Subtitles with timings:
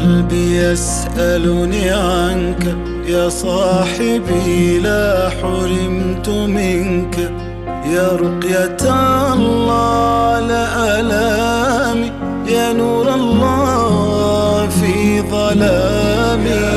[0.00, 2.76] قلبي يسألني عنك
[3.06, 7.32] يا صاحبي لا حرمت منك.
[7.94, 8.76] يا رقية
[9.32, 10.68] الله على
[11.00, 12.12] ألامي.
[12.48, 16.70] يا نور الله في ظلامي.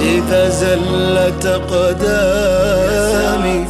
[0.00, 3.66] إذا زلت قدامي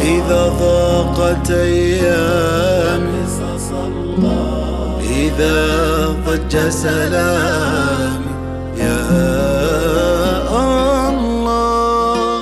[0.00, 3.26] إذا ضاقت أيامي.
[5.36, 8.26] إذا ضج سلامي
[8.78, 8.98] يا
[11.08, 12.40] الله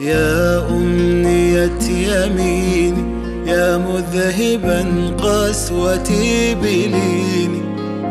[0.00, 3.04] يا أمنية يميني
[3.46, 4.84] يا مذهبا
[5.22, 7.62] قسوتي بليني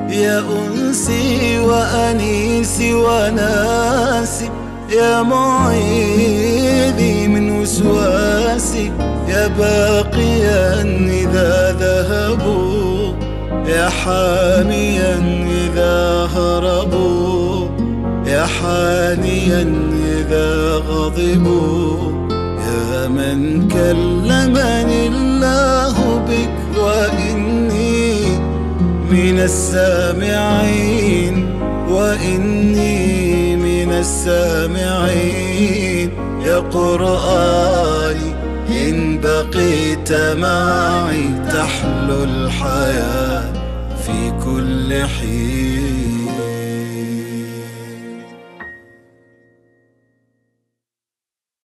[0.10, 4.50] يا أنسي وأنيسي وناسي
[4.90, 8.92] يا معيذي من وسواسي
[9.28, 12.63] يا باقيا إذا ذهبوا
[13.68, 17.68] يا حاميا إذا هربوا
[18.28, 19.62] يا حانيا
[20.18, 22.14] إذا غضبوا.
[22.60, 25.96] يا من كلمني الله
[26.28, 28.38] بك وإني
[29.12, 31.36] من السامعين
[31.90, 35.44] وإني من السامعين.
[36.46, 37.63] يا قرآني إن
[39.42, 43.54] بقيت معي تحلو الحياة
[44.06, 46.03] في كل حين.